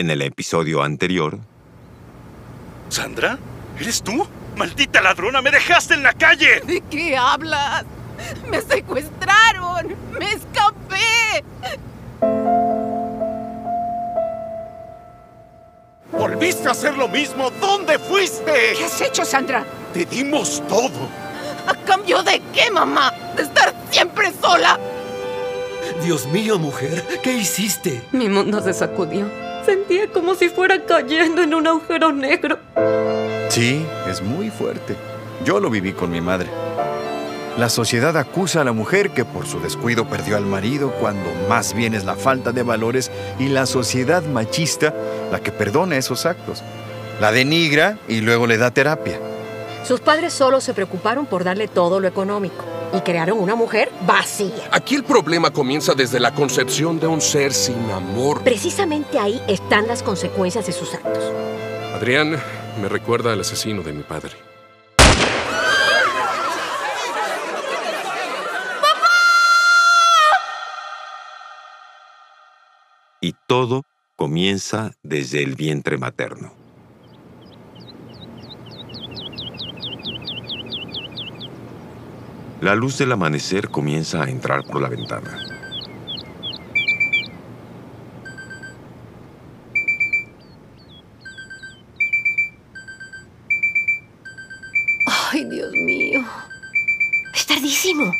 En 0.00 0.08
el 0.08 0.22
episodio 0.22 0.82
anterior, 0.82 1.38
¿Sandra? 2.88 3.38
¿Eres 3.78 4.02
tú? 4.02 4.26
¡Maldita 4.56 5.02
ladrona! 5.02 5.42
¡Me 5.42 5.50
dejaste 5.50 5.92
en 5.92 6.02
la 6.02 6.14
calle! 6.14 6.62
¿De 6.62 6.80
qué 6.90 7.18
hablas? 7.18 7.84
¡Me 8.48 8.62
secuestraron! 8.62 9.94
¡Me 10.18 10.30
escapé! 10.30 11.44
¡Volviste 16.10 16.68
a 16.68 16.70
hacer 16.70 16.96
lo 16.96 17.06
mismo! 17.06 17.50
¿Dónde 17.60 17.98
fuiste? 17.98 18.72
¿Qué 18.78 18.84
has 18.86 19.02
hecho, 19.02 19.22
Sandra? 19.26 19.66
Te 19.92 20.06
dimos 20.06 20.62
todo. 20.66 21.10
¿A 21.66 21.74
cambio 21.84 22.22
de 22.22 22.40
qué, 22.54 22.70
mamá? 22.70 23.12
¿De 23.36 23.42
estar 23.42 23.74
siempre 23.90 24.32
sola? 24.40 24.80
Dios 26.02 26.26
mío, 26.28 26.58
mujer, 26.58 27.20
¿qué 27.22 27.34
hiciste? 27.34 28.00
Mi 28.12 28.30
mundo 28.30 28.62
se 28.62 28.72
sacudió. 28.72 29.49
Sentía 29.70 30.08
como 30.08 30.34
si 30.34 30.48
fuera 30.48 30.84
cayendo 30.84 31.42
en 31.42 31.54
un 31.54 31.64
agujero 31.64 32.10
negro. 32.10 32.58
Sí, 33.50 33.86
es 34.08 34.20
muy 34.20 34.50
fuerte. 34.50 34.96
Yo 35.44 35.60
lo 35.60 35.70
viví 35.70 35.92
con 35.92 36.10
mi 36.10 36.20
madre. 36.20 36.48
La 37.56 37.68
sociedad 37.68 38.16
acusa 38.16 38.62
a 38.62 38.64
la 38.64 38.72
mujer 38.72 39.10
que 39.10 39.24
por 39.24 39.46
su 39.46 39.60
descuido 39.60 40.08
perdió 40.08 40.36
al 40.36 40.44
marido 40.44 40.90
cuando 40.98 41.30
más 41.48 41.72
bien 41.72 41.94
es 41.94 42.04
la 42.04 42.16
falta 42.16 42.50
de 42.50 42.64
valores 42.64 43.12
y 43.38 43.46
la 43.46 43.64
sociedad 43.64 44.24
machista 44.24 44.92
la 45.30 45.38
que 45.38 45.52
perdona 45.52 45.96
esos 45.98 46.26
actos. 46.26 46.64
La 47.20 47.30
denigra 47.30 47.96
y 48.08 48.22
luego 48.22 48.48
le 48.48 48.58
da 48.58 48.72
terapia. 48.72 49.20
Sus 49.84 50.00
padres 50.00 50.32
solo 50.32 50.60
se 50.60 50.74
preocuparon 50.74 51.26
por 51.26 51.44
darle 51.44 51.68
todo 51.68 52.00
lo 52.00 52.08
económico 52.08 52.79
y 52.92 53.00
crearon 53.00 53.38
una 53.38 53.54
mujer 53.54 53.90
vacía. 54.06 54.68
Aquí 54.70 54.94
el 54.94 55.04
problema 55.04 55.50
comienza 55.50 55.94
desde 55.94 56.20
la 56.20 56.34
concepción 56.34 57.00
de 57.00 57.06
un 57.06 57.20
ser 57.20 57.52
sin 57.52 57.90
amor. 57.90 58.42
Precisamente 58.42 59.18
ahí 59.18 59.40
están 59.48 59.86
las 59.86 60.02
consecuencias 60.02 60.66
de 60.66 60.72
sus 60.72 60.94
actos. 60.94 61.24
Adrián 61.94 62.36
me 62.80 62.88
recuerda 62.88 63.32
al 63.32 63.40
asesino 63.40 63.82
de 63.82 63.92
mi 63.92 64.02
padre. 64.02 64.50
y 73.20 73.34
todo 73.46 73.84
comienza 74.16 74.92
desde 75.02 75.42
el 75.42 75.54
vientre 75.54 75.98
materno. 75.98 76.59
La 82.60 82.74
luz 82.74 82.98
del 82.98 83.10
amanecer 83.10 83.70
comienza 83.70 84.22
a 84.22 84.28
entrar 84.28 84.64
por 84.64 84.82
la 84.82 84.90
ventana. 84.90 85.30
Ay, 95.32 95.44
Dios 95.44 95.72
mío. 95.72 96.22
Es 97.34 97.46
tardísimo. 97.46 98.12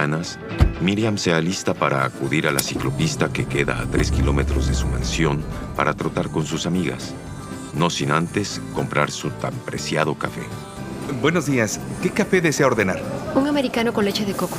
Mañanas, 0.00 0.38
Miriam 0.80 1.18
se 1.18 1.34
alista 1.34 1.74
para 1.74 2.06
acudir 2.06 2.46
a 2.46 2.52
la 2.52 2.60
ciclopista 2.60 3.30
que 3.30 3.44
queda 3.44 3.78
a 3.82 3.86
tres 3.86 4.10
kilómetros 4.10 4.66
de 4.66 4.74
su 4.74 4.86
mansión 4.86 5.42
para 5.76 5.92
trotar 5.92 6.30
con 6.30 6.46
sus 6.46 6.64
amigas, 6.64 7.12
no 7.74 7.90
sin 7.90 8.10
antes 8.10 8.62
comprar 8.74 9.10
su 9.10 9.28
tan 9.28 9.52
preciado 9.52 10.14
café. 10.14 10.40
Buenos 11.20 11.44
días. 11.44 11.80
¿Qué 12.00 12.08
café 12.08 12.40
desea 12.40 12.66
ordenar? 12.66 13.02
Un 13.34 13.46
americano 13.46 13.92
con 13.92 14.06
leche 14.06 14.24
de 14.24 14.32
coco. 14.32 14.56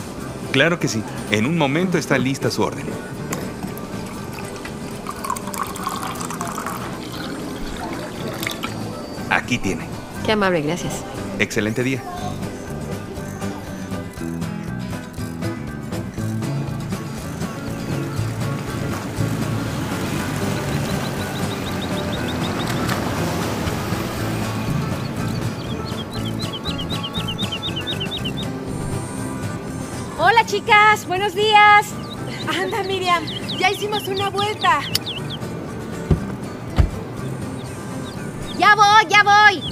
Claro 0.51 0.79
que 0.79 0.87
sí. 0.87 1.01
En 1.31 1.47
un 1.47 1.57
momento 1.57 1.97
está 1.97 2.19
lista 2.19 2.51
su 2.51 2.61
orden. 2.61 2.85
Aquí 9.31 9.57
tiene. 9.57 9.87
Qué 10.23 10.33
amable, 10.33 10.61
gracias. 10.61 11.03
Excelente 11.39 11.81
día. 11.81 12.03
Chicas, 30.51 31.07
buenos 31.07 31.33
días. 31.33 31.93
Anda, 32.45 32.83
Miriam, 32.83 33.23
ya 33.57 33.71
hicimos 33.71 34.05
una 34.09 34.29
vuelta. 34.29 34.81
Ya 38.57 38.75
voy, 38.75 39.05
ya 39.07 39.23
voy. 39.23 39.63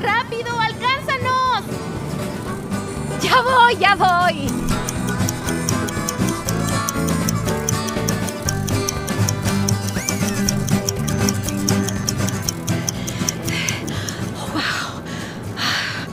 ¡Rápido, 0.00 0.58
alcánzanos! 0.58 1.64
Ya 3.22 3.42
voy, 3.42 3.76
ya 3.76 3.94
voy. 3.96 4.50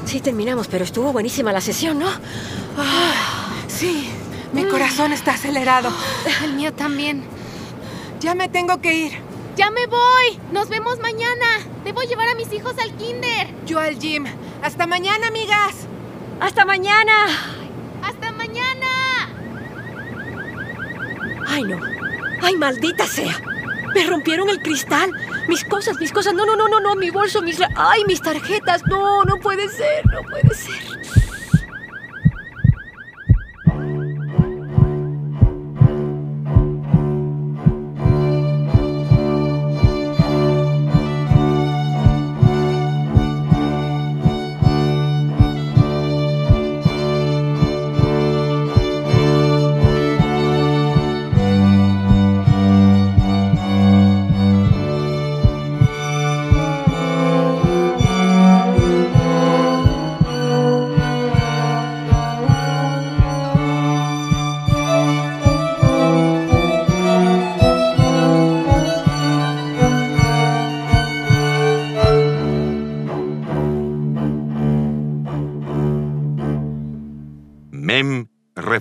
Sí, 0.04 0.20
terminamos, 0.22 0.68
pero 0.68 0.84
estuvo 0.84 1.14
buenísima 1.14 1.54
la 1.54 1.62
sesión, 1.62 2.00
¿no? 2.00 2.08
Sí, 3.68 4.10
mi 4.54 4.66
corazón 4.66 5.14
está 5.14 5.32
acelerado. 5.34 5.90
El 6.44 6.54
mío 6.54 6.74
también. 6.74 7.24
Ya 8.20 8.36
me 8.36 8.50
tengo 8.50 8.82
que 8.82 8.94
ir. 8.94 9.20
Ya 9.56 9.70
me 9.72 9.88
voy. 9.88 10.40
Nos 10.52 10.70
vemos 10.70 11.00
mañana. 11.00 11.46
Debo 11.84 12.02
llevar 12.02 12.30
a 12.30 12.36
mis 12.36 12.52
hijos 12.54 12.74
al 12.80 12.92
kinder. 12.96 13.48
Yo 13.66 13.80
al 13.80 14.00
gym. 14.00 14.26
Hasta 14.62 14.88
mañana, 14.88 15.28
amigas. 15.28 15.76
¡Hasta 16.40 16.66
mañana! 16.66 17.14
Hasta 18.04 18.32
mañana. 18.32 18.88
Ay, 21.48 21.64
no. 21.64 21.80
Ay, 22.42 22.56
maldita 22.56 23.08
sea. 23.08 23.42
Me 23.96 24.06
rompieron 24.06 24.50
el 24.50 24.62
cristal. 24.62 25.12
Mis 25.48 25.64
cosas, 25.64 26.00
mis 26.00 26.12
cosas. 26.12 26.34
No, 26.34 26.46
no, 26.46 26.56
no, 26.56 26.68
no, 26.68 26.80
no. 26.80 26.96
Mi 26.96 27.10
bolso, 27.10 27.42
mis... 27.42 27.60
Ay, 27.76 28.04
mis 28.06 28.22
tarjetas. 28.22 28.86
No, 28.86 29.24
no 29.24 29.38
puede 29.38 29.68
ser. 29.70 30.06
No 30.08 30.22
puede 30.24 30.54
ser. 30.54 30.97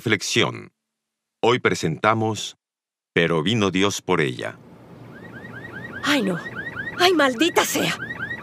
Reflexión. 0.06 0.70
Hoy 1.42 1.58
presentamos 1.58 2.56
Pero 3.12 3.42
vino 3.42 3.72
Dios 3.72 4.00
por 4.00 4.20
ella. 4.20 4.56
Ay, 6.04 6.22
no. 6.22 6.38
Ay, 7.00 7.12
maldita 7.12 7.64
sea. 7.64 7.98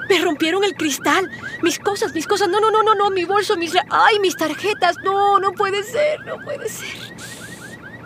Me 0.09 0.19
rompieron 0.19 0.65
el 0.65 0.73
cristal. 0.73 1.31
Mis 1.61 1.79
cosas, 1.79 2.13
mis 2.13 2.27
cosas. 2.27 2.49
No, 2.49 2.59
no, 2.59 2.69
no, 2.69 2.83
no, 2.83 2.95
no. 2.95 3.09
Mi 3.11 3.23
bolso, 3.23 3.55
mis... 3.55 3.77
Ay, 3.89 4.19
mis 4.19 4.35
tarjetas. 4.35 4.97
No, 5.05 5.39
no 5.39 5.53
puede 5.53 5.83
ser. 5.83 6.19
No 6.25 6.37
puede 6.43 6.67
ser. 6.67 7.15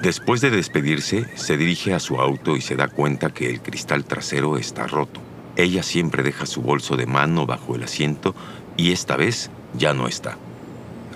Después 0.04 0.40
de 0.42 0.52
despedirse, 0.52 1.26
se 1.36 1.58
dirige 1.58 1.96
a 1.96 2.00
su 2.00 2.22
auto 2.22 2.56
y 2.56 2.62
se 2.62 2.76
da 2.76 2.88
cuenta 2.88 3.34
que 3.34 3.50
el 3.50 3.64
cristal 3.64 4.06
trasero 4.06 4.60
está 4.60 4.86
roto. 4.86 5.20
Ella 5.56 5.82
siempre 5.82 6.22
deja 6.22 6.46
su 6.46 6.62
bolso 6.62 6.96
de 6.96 7.08
mano 7.08 7.48
bajo 7.48 7.74
el 7.74 7.82
asiento 7.82 8.36
y 8.78 8.92
esta 8.92 9.18
vez 9.18 9.50
ya 9.74 9.96
no 9.96 10.08
está. 10.08 10.38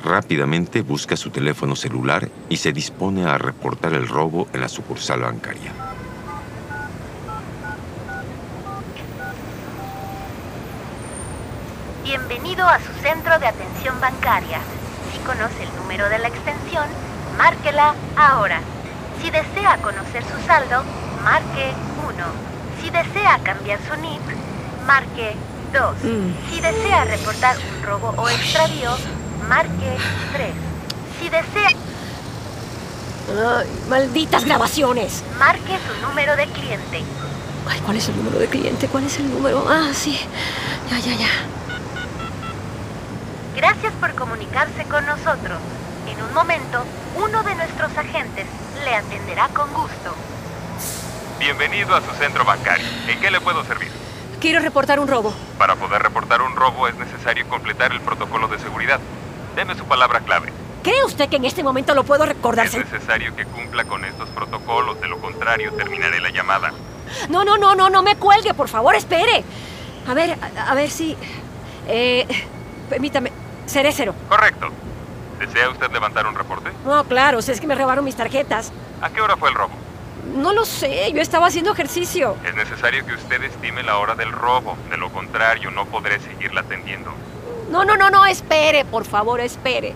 Rápidamente 0.04 0.82
busca 0.82 1.16
su 1.16 1.30
teléfono 1.30 1.76
celular 1.76 2.28
y 2.50 2.58
se 2.58 2.72
dispone 2.72 3.26
a 3.26 3.38
reportar 3.38 3.94
el 3.94 4.08
robo 4.08 4.48
en 4.52 4.62
la 4.62 4.68
sucursal 4.68 5.22
bancaria. 5.22 5.72
Bienvenido 12.04 12.68
a 12.68 12.80
su 12.80 12.92
centro 13.04 13.38
de 13.38 13.46
atención 13.46 14.02
bancaria. 14.02 14.60
Si 15.14 15.20
conoce 15.20 15.64
el 15.64 15.76
número 15.76 16.10
de 16.10 16.18
la 16.18 16.30
extensión, 16.30 16.86
márquela 17.38 17.94
ahora. 18.18 18.60
Si 19.22 19.30
desea 19.30 19.78
conocer 19.84 20.24
su 20.24 20.48
saldo, 20.48 20.84
marque 21.24 21.74
1. 22.08 22.26
Si 22.82 22.90
desea 22.90 23.40
cambiar 23.44 23.80
su 23.88 23.96
NIP, 24.02 24.22
marque 24.88 25.36
2. 25.72 25.96
Si 26.50 26.60
desea 26.60 27.06
reportar 27.06 27.56
un 27.58 27.84
robo 27.84 28.14
o 28.18 28.28
extravío, 28.30 28.98
marque 29.48 29.98
3. 30.34 30.54
Si 31.20 31.30
desea... 31.30 31.70
Ay, 33.30 33.68
malditas 33.90 34.46
grabaciones. 34.46 35.24
Marque 35.38 35.78
su 35.78 36.08
número 36.08 36.36
de 36.36 36.48
cliente. 36.48 37.04
Ay, 37.68 37.80
¿cuál 37.86 37.98
es 37.98 38.10
el 38.10 38.18
número 38.18 38.40
de 38.40 38.48
cliente? 38.48 38.88
¿Cuál 38.88 39.06
es 39.06 39.18
el 39.18 39.32
número? 39.32 39.66
Ah, 39.70 39.90
sí. 39.94 40.20
Ya, 40.90 41.00
ya, 41.00 41.16
ya. 41.16 41.30
Gracias 43.56 43.94
por 43.94 44.16
comunicarse 44.16 44.84
con 44.86 45.06
nosotros. 45.06 45.60
En 46.08 46.22
un 46.22 46.34
momento, 46.34 46.84
uno 47.16 47.44
de 47.44 47.56
nuestros 47.56 47.96
agentes 47.98 48.48
le 48.84 48.96
atenderá 48.96 49.48
con 49.50 49.72
gusto. 49.74 50.16
Bienvenido 51.40 51.96
a 51.96 52.02
su 52.02 52.12
centro 52.20 52.44
bancario. 52.44 52.86
¿En 53.08 53.20
qué 53.20 53.32
le 53.32 53.40
puedo 53.40 53.64
servir? 53.66 53.92
Quiero 54.40 54.60
reportar 54.60 55.00
un 55.00 55.08
robo. 55.08 55.34
Para 55.58 55.76
poder 55.76 56.02
reportar 56.02 56.42
un 56.42 56.56
robo 56.56 56.88
es 56.88 56.96
necesario 56.96 57.48
completar 57.48 57.92
el 57.92 58.02
protocolo 58.02 58.48
de 58.48 58.58
seguridad. 58.60 59.00
Deme 59.56 59.76
su 59.76 59.86
palabra 59.86 60.20
clave. 60.22 60.52
¿Cree 60.84 61.04
usted 61.04 61.30
que 61.30 61.36
en 61.36 61.46
este 61.46 61.64
momento 61.64 61.94
lo 61.94 62.04
puedo 62.04 62.26
recordar? 62.26 62.66
Es 62.66 62.76
necesario 62.76 63.36
que 63.36 63.46
cumpla 63.46 63.84
con 63.86 64.04
estos 64.06 64.30
protocolos, 64.30 65.00
de 65.00 65.08
lo 65.08 65.20
contrario 65.20 65.72
terminaré 65.74 66.20
la 66.20 66.30
llamada. 66.32 66.72
No, 67.30 67.44
no, 67.44 67.58
no, 67.58 67.76
no, 67.76 67.90
no 67.90 68.02
me 68.02 68.16
cuelgue, 68.16 68.54
por 68.54 68.68
favor, 68.68 68.96
espere. 68.96 69.44
A 70.08 70.14
ver, 70.14 70.38
a, 70.58 70.72
a 70.72 70.76
ver 70.76 70.90
si... 70.90 71.16
Eh, 71.88 72.26
permítame, 72.90 73.32
seré 73.66 73.92
cero. 73.92 74.16
Correcto. 74.30 74.70
¿Desea 75.40 75.70
usted 75.70 75.92
levantar 75.92 76.26
un 76.26 76.36
reporte? 76.36 76.72
No, 76.86 77.04
claro, 77.04 77.42
si 77.42 77.52
es 77.52 77.60
que 77.60 77.68
me 77.68 77.76
robaron 77.76 78.06
mis 78.06 78.16
tarjetas. 78.16 78.72
¿A 79.02 79.10
qué 79.10 79.22
hora 79.22 79.36
fue 79.38 79.50
el 79.50 79.56
robo? 79.56 79.74
No 80.36 80.54
lo 80.54 80.66
sé, 80.66 81.12
yo 81.14 81.22
estaba 81.22 81.48
haciendo 81.48 81.72
ejercicio. 81.74 82.38
Es 82.46 82.56
necesario 82.56 83.06
que 83.06 83.14
usted 83.14 83.44
estime 83.44 83.84
la 83.84 83.98
hora 83.98 84.16
del 84.16 84.32
robo. 84.32 84.78
De 84.90 84.98
lo 84.98 85.10
contrario, 85.12 85.72
no 85.72 85.86
podré 85.88 86.20
seguirla 86.20 86.62
atendiendo. 86.62 87.12
No, 87.72 87.86
no, 87.86 87.96
no, 87.96 88.10
no, 88.10 88.26
espere, 88.26 88.84
por 88.84 89.06
favor, 89.06 89.40
espere. 89.40 89.96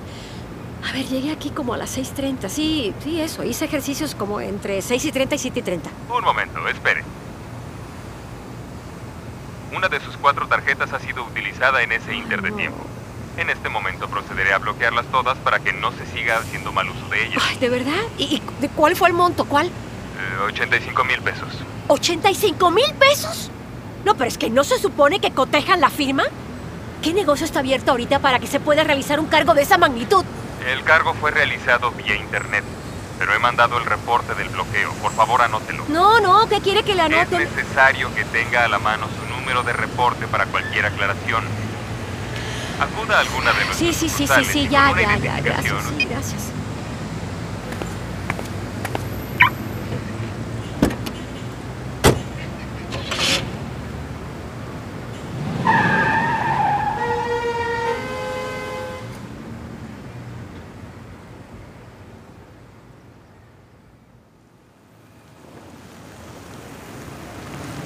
A 0.88 0.94
ver, 0.94 1.06
llegué 1.06 1.31
aquí 1.31 1.50
como 1.50 1.74
a 1.74 1.77
las 1.77 1.98
6.30. 1.98 2.48
Sí, 2.48 2.94
sí, 3.04 3.19
eso. 3.19 3.44
Hice 3.44 3.66
ejercicios 3.66 4.16
como 4.16 4.39
entre 4.39 4.81
6 4.81 5.04
y 5.04 5.12
30 5.12 5.36
y 5.36 5.39
7 5.39 5.60
y 5.60 5.62
30. 5.62 5.89
Un 6.16 6.24
momento, 6.24 6.66
espere. 6.68 7.04
Una 9.75 9.89
de 9.89 10.00
sus 10.00 10.16
cuatro 10.16 10.48
tarjetas 10.48 10.94
ha 10.94 11.00
sido 11.00 11.24
utilizada 11.24 11.81
en 11.83 11.92
ese 11.92 12.16
inter 12.16 12.42
de 12.42 12.51
tiempo. 12.51 12.86
En 13.38 13.50
este 13.50 13.68
momento 13.68 14.07
procederé 14.07 14.54
a 14.54 14.60
bloquearlas 14.60 15.06
todas 15.07 15.38
para 15.39 15.60
que 15.60 15.74
no 15.74 15.92
se 15.92 16.06
siga 16.06 16.38
haciendo 16.38 16.71
mal 16.71 16.88
uso 16.89 17.10
de 17.10 17.25
ellas. 17.25 17.44
Ay, 17.45 17.57
¿de 17.57 17.68
verdad? 17.68 18.01
¿Y, 18.18 18.42
de 18.62 18.69
cuál 18.69 18.95
fue 18.95 19.10
el 19.10 19.13
monto? 19.13 19.44
¿Cuál? 19.44 19.68
Eh, 19.68 20.44
85 20.45 21.04
mil 21.04 21.21
pesos. 21.21 21.50
¿85 21.89 22.74
mil 22.74 22.94
pesos? 22.94 23.51
No, 24.06 24.16
pero 24.16 24.30
es 24.30 24.38
que 24.38 24.50
no 24.50 24.63
se 24.63 24.80
supone 24.80 25.19
que 25.19 25.31
cotejan 25.31 25.81
la 25.81 25.89
firma. 25.89 26.24
¿Qué 27.06 27.13
negocio 27.13 27.46
está 27.46 27.60
abierto 27.60 27.92
ahorita 27.92 28.18
para 28.18 28.40
que 28.40 28.48
se 28.48 28.60
pueda 28.60 28.84
realizar 28.84 29.19
un 29.19 29.28
cargo 29.28 29.54
de 29.54 29.62
esa 29.62 29.78
magnitud? 29.78 30.25
El 30.68 30.84
cargo 30.84 31.13
fue 31.13 31.30
realizado 31.30 31.92
vía 31.92 32.16
internet, 32.16 32.63
pero 33.19 33.31
he 33.31 33.38
mandado 33.38 33.78
el 33.78 33.86
reporte 33.86 34.34
del 34.34 34.50
bloqueo. 34.50 34.92
Por 35.04 35.12
favor, 35.12 35.44
anótelo. 35.44 35.84
No, 35.88 36.19
no, 36.19 36.50
¿qué 36.50 36.62
quiere 36.62 36.81
que 36.81 36.96
le 36.96 37.04
anoten? 37.04 37.42
Es 37.42 37.52
necesario 37.52 38.12
que 38.16 38.25
tenga 38.25 38.66
a 38.66 38.68
la 38.68 38.80
mano 38.80 39.06
su 39.19 39.36
número 39.36 39.62
de 39.62 39.74
reporte 39.74 40.25
para 40.25 40.48
cualquier 40.48 40.88
aclaración. 40.88 41.44
Acuda 42.80 43.18
a 43.18 43.19
alguna 43.19 43.54
de 43.54 43.66
nuestras 43.66 43.78
Sí, 43.78 43.94
sí, 43.94 44.10
sí, 44.10 44.25
sí, 44.25 44.44
sí, 44.44 44.68
ya, 44.68 44.92
ya, 45.00 45.16
ya, 45.18 45.42
gracias, 45.42 45.75
sí, 45.96 46.06
gracias. 46.06 46.42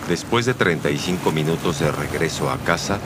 Después 0.09 0.47
de 0.47 0.55
35 0.55 1.31
minutos 1.31 1.79
de 1.79 1.91
regreso 1.91 2.49
a 2.49 2.57
casa, 2.57 2.97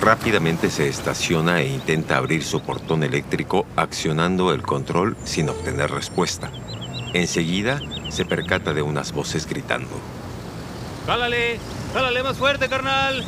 rápidamente 0.00 0.70
se 0.70 0.88
estaciona 0.88 1.60
e 1.60 1.68
intenta 1.68 2.16
abrir 2.16 2.42
su 2.42 2.62
portón 2.62 3.02
eléctrico 3.02 3.66
accionando 3.76 4.50
el 4.54 4.62
control 4.62 5.14
sin 5.24 5.50
obtener 5.50 5.90
respuesta. 5.90 6.50
Enseguida 7.12 7.82
se 8.08 8.24
percata 8.24 8.72
de 8.72 8.80
unas 8.80 9.12
voces 9.12 9.46
gritando. 9.46 9.90
¡Jálale! 11.06 11.58
¡Jálale 11.92 12.22
más 12.22 12.38
fuerte, 12.38 12.66
carnal! 12.66 13.22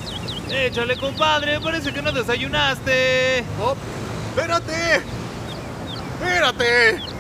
¡Échale, 0.51 0.97
compadre! 0.97 1.61
Parece 1.61 1.93
que 1.93 2.01
no 2.01 2.11
desayunaste. 2.11 3.45
¡Oh! 3.61 3.77
¡Espérate! 4.35 5.03
¡Espérate! 6.23 7.14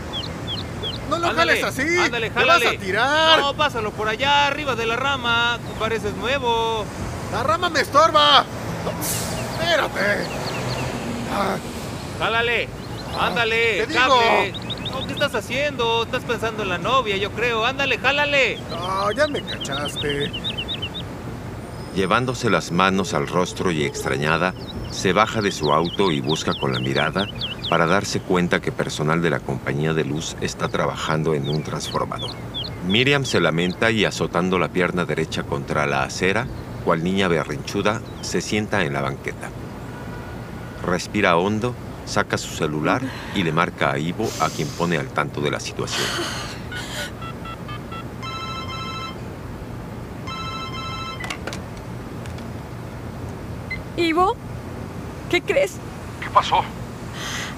¡No 1.10 1.18
lo 1.18 1.28
Ándale, 1.28 1.60
jales 1.60 1.64
así! 1.64 1.98
¡Ándale, 1.98 2.30
¡Me 2.30 2.34
jálale! 2.34 2.64
vas 2.66 2.74
a 2.74 2.78
tirar! 2.78 3.38
No, 3.40 3.54
pásalo 3.54 3.90
por 3.92 4.08
allá, 4.08 4.46
arriba 4.46 4.74
de 4.74 4.86
la 4.86 4.96
rama. 4.96 5.58
Tú 5.66 5.78
pareces 5.78 6.14
nuevo. 6.14 6.84
¡La 7.32 7.42
rama 7.42 7.68
me 7.68 7.80
estorba! 7.80 8.44
¡Espérate! 9.60 10.26
Ah, 11.32 11.56
¡Jálale! 12.18 12.68
¡Ándale! 13.18 13.78
te 13.80 13.86
digo. 13.86 14.00
cable. 14.00 14.52
No, 14.90 15.06
¿Qué 15.06 15.12
estás 15.12 15.34
haciendo? 15.34 16.04
Estás 16.04 16.22
pensando 16.22 16.62
en 16.62 16.68
la 16.68 16.78
novia, 16.78 17.16
yo 17.16 17.30
creo. 17.32 17.64
¡Ándale, 17.66 17.98
jálale! 17.98 18.58
no, 18.70 19.10
ya 19.12 19.26
me 19.26 19.42
cachaste. 19.42 20.30
Llevándose 21.94 22.50
las 22.50 22.72
manos 22.72 23.14
al 23.14 23.28
rostro 23.28 23.70
y 23.70 23.84
extrañada, 23.84 24.52
se 24.90 25.12
baja 25.12 25.40
de 25.40 25.52
su 25.52 25.72
auto 25.72 26.10
y 26.10 26.20
busca 26.20 26.52
con 26.52 26.72
la 26.72 26.80
mirada 26.80 27.28
para 27.70 27.86
darse 27.86 28.18
cuenta 28.18 28.60
que 28.60 28.72
personal 28.72 29.22
de 29.22 29.30
la 29.30 29.38
compañía 29.38 29.94
de 29.94 30.04
luz 30.04 30.36
está 30.40 30.68
trabajando 30.68 31.34
en 31.34 31.48
un 31.48 31.62
transformador. 31.62 32.32
Miriam 32.88 33.24
se 33.24 33.40
lamenta 33.40 33.92
y 33.92 34.04
azotando 34.04 34.58
la 34.58 34.68
pierna 34.68 35.04
derecha 35.04 35.44
contra 35.44 35.86
la 35.86 36.02
acera, 36.02 36.46
cual 36.84 37.04
niña 37.04 37.28
berrinchuda, 37.28 38.02
se 38.22 38.40
sienta 38.40 38.84
en 38.84 38.92
la 38.92 39.00
banqueta. 39.00 39.48
Respira 40.84 41.36
hondo, 41.36 41.76
saca 42.06 42.38
su 42.38 42.48
celular 42.54 43.02
y 43.36 43.44
le 43.44 43.52
marca 43.52 43.92
a 43.92 43.98
Ivo, 43.98 44.28
a 44.40 44.50
quien 44.50 44.68
pone 44.68 44.98
al 44.98 45.08
tanto 45.08 45.40
de 45.40 45.52
la 45.52 45.60
situación. 45.60 46.08
Ivo, 53.96 54.36
¿qué 55.30 55.40
crees? 55.40 55.76
¿Qué 56.20 56.28
pasó? 56.30 56.64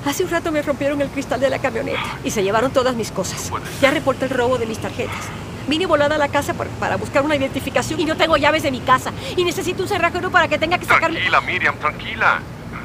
Hace 0.05 0.23
un 0.23 0.31
rato 0.31 0.53
me 0.53 0.63
rompieron 0.63 1.01
el 1.01 1.09
cristal 1.09 1.41
de 1.41 1.51
la 1.51 1.59
camioneta 1.59 2.19
y 2.23 2.31
se 2.31 2.43
llevaron 2.43 2.71
todas 2.71 2.95
mis 2.95 3.11
cosas. 3.11 3.51
Ya 3.81 3.91
reporté 3.91 4.27
el 4.27 4.31
robo 4.31 4.59
de 4.59 4.67
mis 4.67 4.79
tarjetas. 4.79 5.25
Vine 5.67 5.87
volada 5.87 6.15
a 6.15 6.19
la 6.19 6.29
casa 6.29 6.55
para 6.55 6.97
buscar 6.97 7.25
una 7.25 7.35
identificación 7.35 7.99
y 7.99 8.05
no 8.05 8.17
tengo 8.17 8.37
llaves 8.37 8.63
de 8.63 8.71
mi 8.71 8.81
casa. 8.81 9.13
Y 9.37 9.43
necesito 9.45 9.83
un 9.83 9.89
cerrajero 9.89 10.31
para 10.31 10.47
que 10.47 10.59
tenga 10.59 10.79
que 10.79 10.85
sacarme... 10.85 11.19
Tranquila, 11.19 11.41
Miriam, 11.41 11.77
tranquila. 11.79 12.39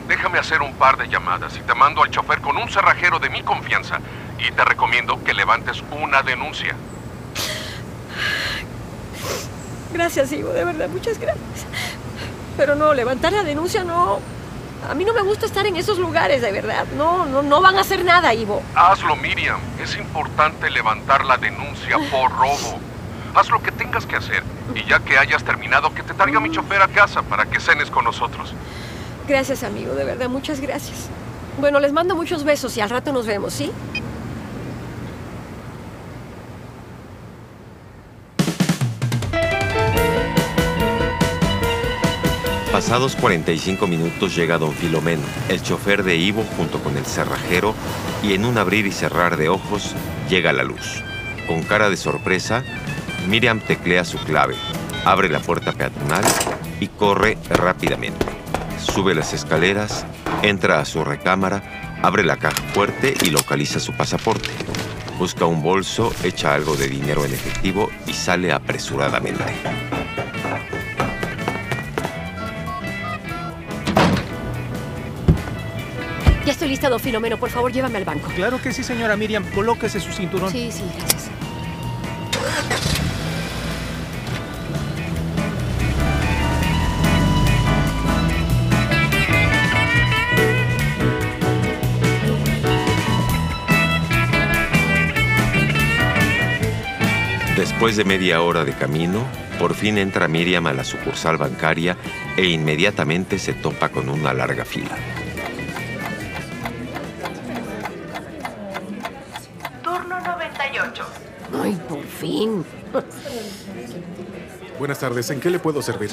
Déjame 0.07 0.39
hacer 0.39 0.61
un 0.61 0.73
par 0.73 0.97
de 0.97 1.07
llamadas 1.07 1.55
y 1.57 1.59
te 1.59 1.75
mando 1.75 2.01
al 2.01 2.09
chofer 2.09 2.41
con 2.41 2.57
un 2.57 2.69
cerrajero 2.69 3.19
de 3.19 3.29
mi 3.29 3.43
confianza. 3.43 3.99
Y 4.39 4.51
te 4.51 4.65
recomiendo 4.65 5.23
que 5.23 5.35
levantes 5.35 5.83
una 5.91 6.23
denuncia. 6.23 6.75
Gracias, 9.93 10.31
Ivo, 10.31 10.49
de 10.53 10.63
verdad, 10.63 10.89
muchas 10.89 11.19
gracias. 11.19 11.67
Pero 12.57 12.75
no, 12.75 12.93
levantar 12.93 13.33
la 13.33 13.43
denuncia 13.43 13.83
no. 13.83 14.19
A 14.89 14.95
mí 14.95 15.05
no 15.05 15.13
me 15.13 15.21
gusta 15.21 15.45
estar 15.45 15.65
en 15.67 15.75
esos 15.75 15.99
lugares, 15.99 16.41
de 16.41 16.51
verdad. 16.51 16.85
No, 16.97 17.25
no, 17.25 17.41
no 17.43 17.61
van 17.61 17.77
a 17.77 17.81
hacer 17.81 18.03
nada, 18.03 18.33
Ivo. 18.33 18.63
Hazlo, 18.75 19.15
Miriam. 19.15 19.59
Es 19.81 19.95
importante 19.95 20.69
levantar 20.69 21.23
la 21.25 21.37
denuncia 21.37 21.97
por 22.11 22.31
robo. 22.31 22.79
Haz 23.35 23.49
lo 23.49 23.61
que 23.61 23.71
tengas 23.71 24.05
que 24.05 24.15
hacer. 24.15 24.43
Y 24.75 24.83
ya 24.85 24.99
que 24.99 25.17
hayas 25.17 25.43
terminado, 25.43 25.93
que 25.93 26.03
te 26.03 26.13
traiga 26.13 26.39
mi 26.39 26.49
chofer 26.49 26.81
a 26.81 26.87
casa 26.87 27.21
para 27.21 27.45
que 27.45 27.59
cenes 27.59 27.89
con 27.91 28.05
nosotros. 28.05 28.53
Gracias, 29.27 29.63
amigo, 29.63 29.93
de 29.93 30.03
verdad, 30.03 30.29
muchas 30.29 30.59
gracias. 30.59 31.09
Bueno, 31.59 31.79
les 31.79 31.93
mando 31.93 32.15
muchos 32.15 32.43
besos 32.43 32.75
y 32.77 32.81
al 32.81 32.89
rato 32.89 33.13
nos 33.13 33.25
vemos, 33.27 33.53
¿sí? 33.53 33.71
Pasados 42.91 43.15
45 43.15 43.87
minutos 43.87 44.35
llega 44.35 44.57
don 44.57 44.73
Filomeno, 44.73 45.23
el 45.47 45.63
chofer 45.63 46.03
de 46.03 46.17
Ivo 46.17 46.43
junto 46.57 46.83
con 46.83 46.97
el 46.97 47.05
cerrajero 47.05 47.73
y 48.21 48.33
en 48.33 48.43
un 48.43 48.57
abrir 48.57 48.85
y 48.85 48.91
cerrar 48.91 49.37
de 49.37 49.47
ojos 49.47 49.95
llega 50.29 50.51
la 50.51 50.65
luz. 50.65 51.01
Con 51.47 51.63
cara 51.63 51.89
de 51.89 51.95
sorpresa, 51.95 52.65
Miriam 53.29 53.61
teclea 53.61 54.03
su 54.03 54.17
clave, 54.17 54.55
abre 55.05 55.29
la 55.29 55.39
puerta 55.39 55.71
peatonal 55.71 56.25
y 56.81 56.87
corre 56.87 57.37
rápidamente. 57.49 58.25
Sube 58.77 59.15
las 59.15 59.31
escaleras, 59.31 60.05
entra 60.41 60.81
a 60.81 60.85
su 60.85 61.05
recámara, 61.05 61.63
abre 62.03 62.25
la 62.25 62.35
caja 62.35 62.61
fuerte 62.73 63.13
y 63.23 63.29
localiza 63.29 63.79
su 63.79 63.93
pasaporte. 63.93 64.49
Busca 65.17 65.45
un 65.45 65.63
bolso, 65.63 66.11
echa 66.25 66.53
algo 66.53 66.75
de 66.75 66.89
dinero 66.89 67.23
en 67.23 67.31
efectivo 67.31 67.89
y 68.05 68.11
sale 68.11 68.51
apresuradamente. 68.51 69.45
Ya 76.45 76.53
estoy 76.53 76.69
lista, 76.69 76.89
don 76.89 76.99
Filomeno. 76.99 77.37
Por 77.37 77.49
favor, 77.49 77.71
llévame 77.71 77.97
al 77.97 78.05
banco. 78.05 78.29
Claro 78.35 78.59
que 78.59 78.73
sí, 78.73 78.83
señora 78.83 79.15
Miriam. 79.15 79.43
Colóquese 79.53 79.99
su 79.99 80.11
cinturón. 80.11 80.51
Sí, 80.51 80.71
sí, 80.71 80.83
gracias. 80.97 81.29
Después 97.55 97.95
de 97.95 98.03
media 98.03 98.41
hora 98.41 98.63
de 98.63 98.73
camino, 98.73 99.23
por 99.59 99.75
fin 99.75 99.99
entra 99.99 100.27
Miriam 100.27 100.65
a 100.65 100.73
la 100.73 100.83
sucursal 100.83 101.37
bancaria 101.37 101.95
e 102.35 102.47
inmediatamente 102.47 103.37
se 103.37 103.53
topa 103.53 103.89
con 103.89 104.09
una 104.09 104.33
larga 104.33 104.65
fila. 104.65 104.97
Fin. 112.21 112.63
Buenas 114.79 114.99
tardes, 114.99 115.29
¿en 115.31 115.39
qué 115.39 115.49
le 115.49 115.59
puedo 115.59 115.81
servir? 115.81 116.11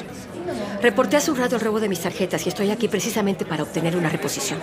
Reporté 0.81 1.17
hace 1.17 1.31
un 1.31 1.37
rato 1.37 1.55
el 1.55 1.61
robo 1.61 1.79
de 1.79 1.89
mis 1.89 1.99
tarjetas 1.99 2.45
y 2.45 2.49
estoy 2.49 2.71
aquí 2.71 2.87
precisamente 2.87 3.45
para 3.45 3.63
obtener 3.63 3.95
una 3.95 4.09
reposición. 4.09 4.59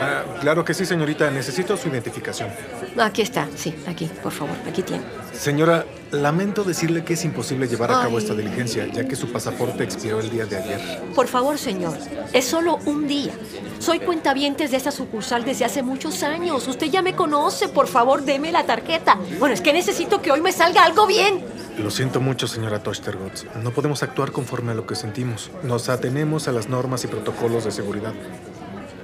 Ah, 0.00 0.22
claro 0.40 0.64
que 0.64 0.74
sí, 0.74 0.84
señorita. 0.84 1.30
Necesito 1.30 1.76
su 1.76 1.88
identificación. 1.88 2.50
Aquí 2.98 3.22
está, 3.22 3.48
sí, 3.56 3.74
aquí, 3.86 4.10
por 4.22 4.32
favor, 4.32 4.56
aquí 4.68 4.82
tiene. 4.82 5.02
Señora, 5.32 5.84
lamento 6.10 6.64
decirle 6.64 7.04
que 7.04 7.14
es 7.14 7.24
imposible 7.24 7.68
llevar 7.68 7.90
a 7.90 8.00
cabo 8.02 8.16
Ay. 8.16 8.22
esta 8.24 8.34
diligencia, 8.34 8.86
ya 8.86 9.06
que 9.06 9.16
su 9.16 9.30
pasaporte 9.30 9.84
expiró 9.84 10.20
el 10.20 10.30
día 10.30 10.46
de 10.46 10.56
ayer. 10.56 11.02
Por 11.14 11.26
favor, 11.26 11.58
señor, 11.58 11.96
es 12.32 12.44
solo 12.44 12.78
un 12.86 13.06
día. 13.06 13.32
Soy 13.78 14.00
cuentavientes 14.00 14.70
de 14.70 14.78
esta 14.78 14.90
sucursal 14.90 15.44
desde 15.44 15.64
hace 15.64 15.82
muchos 15.82 16.22
años. 16.22 16.66
Usted 16.66 16.86
ya 16.86 17.02
me 17.02 17.14
conoce. 17.14 17.68
Por 17.68 17.86
favor, 17.88 18.22
deme 18.24 18.50
la 18.52 18.64
tarjeta. 18.64 19.18
Bueno, 19.38 19.54
es 19.54 19.60
que 19.60 19.72
necesito 19.72 20.22
que 20.22 20.32
hoy 20.32 20.40
me 20.40 20.52
salga 20.52 20.84
algo 20.84 21.06
bien. 21.06 21.44
Lo 21.78 21.90
siento 21.90 22.20
mucho, 22.20 22.48
señora 22.48 22.82
Tochtergotz. 22.82 23.44
No 23.62 23.70
podemos 23.70 24.02
actuar 24.02 24.32
conforme 24.32 24.72
a 24.72 24.74
lo 24.74 24.86
que 24.86 24.94
sentimos. 24.94 25.50
Nos 25.62 25.90
atenemos 25.90 26.48
a 26.48 26.52
las 26.52 26.70
normas 26.70 27.04
y 27.04 27.06
protocolos 27.08 27.64
de 27.64 27.70
seguridad. 27.70 28.14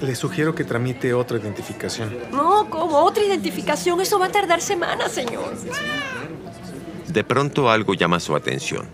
Le 0.02 0.16
sugiero 0.16 0.54
que 0.54 0.64
tramite 0.64 1.14
otra 1.14 1.38
identificación. 1.38 2.12
No, 2.32 2.68
como 2.68 2.99
otra 2.99 3.23
identificación, 3.23 4.00
eso 4.00 4.18
va 4.18 4.26
a 4.26 4.32
tardar 4.32 4.61
semanas, 4.61 5.12
señor. 5.12 5.54
De 7.06 7.23
pronto 7.23 7.71
algo 7.71 7.94
llama 7.94 8.18
su 8.18 8.35
atención. 8.35 8.87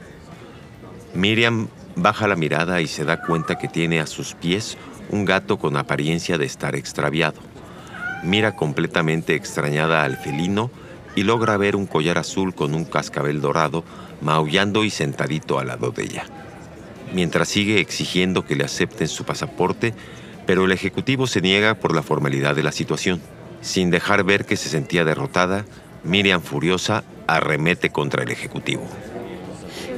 Miriam 1.15 1.69
baja 1.97 2.29
la 2.29 2.37
mirada 2.37 2.83
y 2.83 2.87
se 2.87 3.05
da 3.05 3.23
cuenta 3.23 3.57
que 3.57 3.69
tiene 3.69 4.01
a 4.01 4.07
sus 4.07 4.35
pies 4.35 4.77
un 5.11 5.25
gato 5.25 5.59
con 5.59 5.79
apariencia 5.79 6.37
de 6.37 6.45
estar 6.45 6.77
extraviado. 6.77 7.41
Mira 8.23 8.55
completamente 8.55 9.35
extrañada 9.35 10.05
al 10.05 10.19
felino 10.19 10.71
y 11.17 11.23
logra 11.23 11.57
ver 11.57 11.75
un 11.75 11.87
collar 11.87 12.19
azul 12.19 12.55
con 12.55 12.75
un 12.75 12.85
cascabel 12.85 13.41
dorado 13.41 13.83
maullando 14.21 14.85
y 14.85 14.91
sentadito 14.91 15.59
al 15.59 15.69
lado 15.69 15.91
de 15.91 16.03
ella. 16.05 16.27
Mientras 17.15 17.49
sigue 17.49 17.81
exigiendo 17.81 18.45
que 18.45 18.57
le 18.57 18.65
acepten 18.65 19.09
su 19.09 19.25
pasaporte, 19.25 19.95
pero 20.49 20.65
el 20.65 20.73
ejecutivo 20.73 21.27
se 21.27 21.43
niega 21.43 21.75
por 21.75 21.95
la 21.95 22.03
formalidad 22.03 22.57
de 22.57 22.63
la 22.63 22.73
situación. 22.73 23.21
Sin 23.61 23.91
dejar 23.91 24.25
ver 24.25 24.47
que 24.47 24.57
se 24.57 24.71
sentía 24.71 25.05
derrotada, 25.05 25.67
Miriam 26.05 26.41
furiosa 26.41 27.05
arremete 27.27 27.91
contra 27.91 28.23
el 28.23 28.31
ejecutivo. 28.31 28.85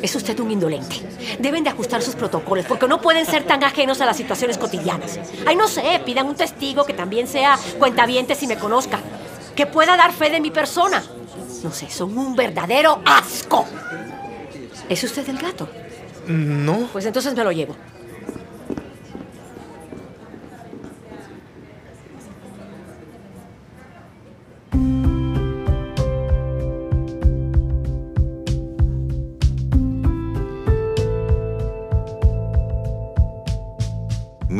Es 0.02 0.16
usted 0.16 0.36
un 0.40 0.50
indolente. 0.50 0.96
Deben 1.38 1.62
de 1.62 1.70
ajustar 1.70 2.02
sus 2.02 2.16
protocolos 2.16 2.66
porque 2.66 2.88
no 2.88 3.00
pueden 3.00 3.26
ser 3.26 3.44
tan 3.44 3.62
ajenos 3.62 4.00
a 4.00 4.06
las 4.06 4.16
situaciones 4.16 4.58
cotidianas. 4.58 5.20
Ay, 5.46 5.54
no 5.54 5.68
sé, 5.68 6.02
pidan 6.04 6.26
un 6.26 6.34
testigo 6.34 6.84
que 6.84 6.94
también 6.94 7.28
sea 7.28 7.56
cuentaviente 7.78 8.34
si 8.34 8.48
me 8.48 8.56
conozca. 8.56 8.98
Que 9.54 9.66
pueda 9.66 9.96
dar 9.96 10.12
fe 10.12 10.30
de 10.30 10.40
mi 10.40 10.50
persona. 10.50 11.00
No 11.62 11.70
sé, 11.70 11.88
son 11.90 12.18
un 12.18 12.34
verdadero 12.34 13.00
asco. 13.04 13.66
¿Es 14.88 15.04
usted 15.04 15.28
el 15.28 15.38
gato? 15.38 15.68
No. 16.26 16.88
Pues 16.92 17.06
entonces 17.06 17.36
me 17.36 17.44
lo 17.44 17.52
llevo. 17.52 17.76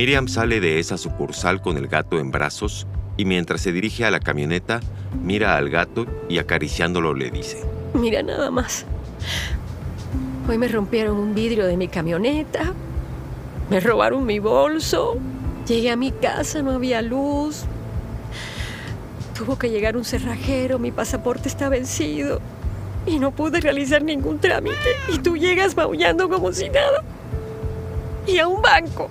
Miriam 0.01 0.29
sale 0.29 0.61
de 0.61 0.79
esa 0.79 0.97
sucursal 0.97 1.61
con 1.61 1.77
el 1.77 1.87
gato 1.87 2.19
en 2.19 2.31
brazos 2.31 2.87
y 3.19 3.27
mientras 3.27 3.61
se 3.61 3.71
dirige 3.71 4.07
a 4.07 4.11
la 4.11 4.19
camioneta, 4.19 4.81
mira 5.23 5.59
al 5.59 5.69
gato 5.69 6.07
y 6.27 6.39
acariciándolo 6.39 7.13
le 7.13 7.31
dice, 7.31 7.63
Mira 7.93 8.23
nada 8.23 8.51
más. 8.51 8.87
Hoy 10.49 10.57
me 10.57 10.69
rompieron 10.69 11.19
un 11.19 11.35
vidrio 11.35 11.67
de 11.67 11.77
mi 11.77 11.87
camioneta. 11.87 12.73
Me 13.69 13.79
robaron 13.79 14.25
mi 14.25 14.39
bolso. 14.39 15.19
Llegué 15.69 15.91
a 15.91 15.97
mi 15.97 16.13
casa, 16.13 16.63
no 16.63 16.71
había 16.71 17.03
luz. 17.03 17.67
Tuvo 19.37 19.59
que 19.59 19.69
llegar 19.69 19.99
un 19.99 20.07
cerrajero, 20.07 20.79
mi 20.79 20.93
pasaporte 20.93 21.47
está 21.47 21.69
vencido. 21.69 22.41
Y 23.05 23.19
no 23.19 23.33
pude 23.33 23.61
realizar 23.61 24.03
ningún 24.03 24.39
trámite. 24.39 24.97
Y 25.13 25.19
tú 25.19 25.37
llegas 25.37 25.77
maullando 25.77 26.27
como 26.31 26.55
si 26.55 26.71
nada. 26.71 27.05
Y 28.27 28.39
a 28.39 28.49
un 28.49 28.63
banco. 28.63 29.11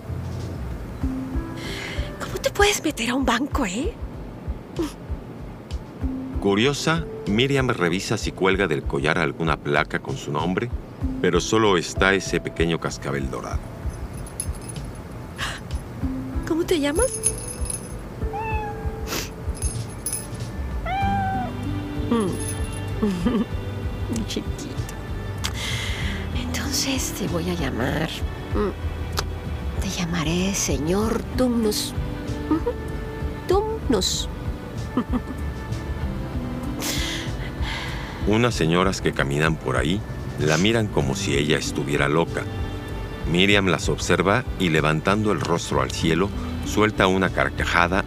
¿Cómo 2.59 2.67
te 2.67 2.73
puedes 2.73 2.83
meter 2.83 3.09
a 3.11 3.15
un 3.15 3.25
banco, 3.25 3.65
eh? 3.65 3.93
Curiosa, 6.41 7.05
Miriam 7.27 7.69
revisa 7.69 8.17
si 8.17 8.33
cuelga 8.33 8.67
del 8.67 8.83
collar 8.83 9.17
alguna 9.17 9.55
placa 9.55 9.99
con 9.99 10.17
su 10.17 10.29
nombre, 10.33 10.69
pero 11.21 11.39
solo 11.39 11.77
está 11.77 12.13
ese 12.13 12.41
pequeño 12.41 12.77
cascabel 12.77 13.31
dorado. 13.31 13.59
¿Cómo 16.49 16.65
te 16.65 16.81
llamas? 16.81 17.13
Mm. 22.11 22.27
Chiquito. 24.27 24.65
Entonces 26.37 27.13
te 27.13 27.25
voy 27.29 27.49
a 27.51 27.53
llamar. 27.53 28.09
mm, 28.53 29.81
Te 29.81 29.89
llamaré 29.91 30.53
señor 30.53 31.21
Tumnus. 31.37 31.93
Tumnus. 33.47 34.29
Unas 38.27 38.53
señoras 38.53 39.01
que 39.01 39.13
caminan 39.13 39.55
por 39.55 39.77
ahí 39.77 40.01
la 40.39 40.57
miran 40.57 40.87
como 40.87 41.15
si 41.15 41.35
ella 41.35 41.57
estuviera 41.57 42.07
loca. 42.07 42.43
Miriam 43.31 43.67
las 43.67 43.89
observa 43.89 44.43
y 44.59 44.69
levantando 44.69 45.31
el 45.31 45.41
rostro 45.41 45.81
al 45.81 45.91
cielo, 45.91 46.29
suelta 46.65 47.07
una 47.07 47.29
carcajada, 47.29 48.03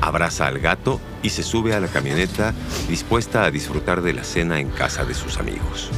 abraza 0.00 0.46
al 0.46 0.58
gato 0.58 1.00
y 1.22 1.30
se 1.30 1.42
sube 1.42 1.74
a 1.74 1.80
la 1.80 1.88
camioneta 1.88 2.52
dispuesta 2.88 3.44
a 3.44 3.50
disfrutar 3.50 4.02
de 4.02 4.12
la 4.12 4.24
cena 4.24 4.60
en 4.60 4.68
casa 4.70 5.04
de 5.04 5.14
sus 5.14 5.38
amigos. 5.38 5.90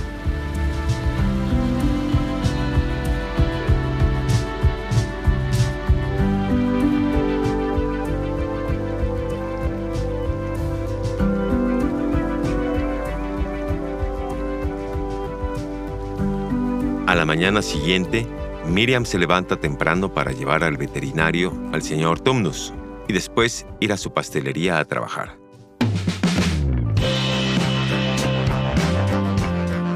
A 17.16 17.20
la 17.20 17.25
mañana 17.25 17.62
siguiente, 17.62 18.26
Miriam 18.66 19.06
se 19.06 19.18
levanta 19.18 19.56
temprano 19.56 20.12
para 20.12 20.32
llevar 20.32 20.62
al 20.62 20.76
veterinario 20.76 21.50
al 21.73 21.80
señor 21.80 22.20
Tumnus 22.20 22.75
y 23.08 23.14
después 23.14 23.64
ir 23.80 23.94
a 23.94 23.96
su 23.96 24.12
pastelería 24.12 24.78
a 24.78 24.85
trabajar. 24.85 25.38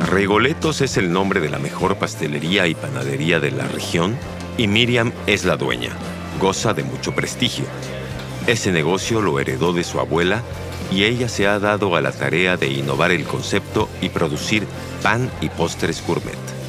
Regoletos 0.06 0.80
es 0.80 0.96
el 0.96 1.12
nombre 1.12 1.40
de 1.40 1.50
la 1.50 1.58
mejor 1.58 1.96
pastelería 1.96 2.66
y 2.68 2.74
panadería 2.74 3.38
de 3.38 3.50
la 3.50 3.68
región 3.68 4.16
Y 4.56 4.66
Miriam 4.66 5.12
es 5.26 5.44
la 5.44 5.58
dueña, 5.58 5.90
goza 6.40 6.72
de 6.72 6.84
mucho 6.84 7.14
prestigio. 7.14 7.66
Ese 8.46 8.72
negocio 8.72 9.20
lo 9.20 9.38
heredó 9.38 9.74
de 9.74 9.84
su 9.84 10.00
abuela 10.00 10.40
y 10.90 11.04
ella 11.04 11.28
se 11.28 11.46
ha 11.46 11.58
dado 11.58 11.96
a 11.96 12.00
la 12.00 12.12
tarea 12.12 12.56
de 12.56 12.68
innovar 12.68 13.10
el 13.10 13.24
concepto 13.24 13.90
y 14.00 14.08
producir 14.08 14.66
pan 15.02 15.30
y 15.42 15.50
postres 15.50 16.02
gourmet. 16.06 16.59